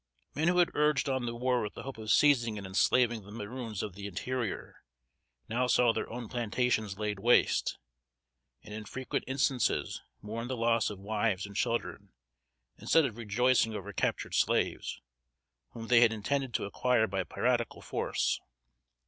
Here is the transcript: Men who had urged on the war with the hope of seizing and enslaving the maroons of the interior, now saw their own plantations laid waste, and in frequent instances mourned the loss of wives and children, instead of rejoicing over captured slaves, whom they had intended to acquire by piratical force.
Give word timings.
Men 0.33 0.47
who 0.47 0.57
had 0.57 0.71
urged 0.73 1.07
on 1.07 1.27
the 1.27 1.35
war 1.35 1.61
with 1.61 1.75
the 1.75 1.83
hope 1.83 1.99
of 1.99 2.09
seizing 2.09 2.57
and 2.57 2.65
enslaving 2.65 3.21
the 3.21 3.31
maroons 3.31 3.83
of 3.83 3.93
the 3.93 4.07
interior, 4.07 4.81
now 5.47 5.67
saw 5.67 5.93
their 5.93 6.09
own 6.09 6.27
plantations 6.27 6.97
laid 6.97 7.19
waste, 7.19 7.77
and 8.63 8.73
in 8.73 8.85
frequent 8.85 9.23
instances 9.27 10.01
mourned 10.19 10.49
the 10.49 10.57
loss 10.57 10.89
of 10.89 10.97
wives 10.97 11.45
and 11.45 11.55
children, 11.55 12.13
instead 12.79 13.05
of 13.05 13.15
rejoicing 13.15 13.75
over 13.75 13.93
captured 13.93 14.33
slaves, 14.33 14.99
whom 15.73 15.85
they 15.85 16.01
had 16.01 16.11
intended 16.11 16.51
to 16.55 16.65
acquire 16.65 17.05
by 17.05 17.23
piratical 17.23 17.79
force. 17.83 18.41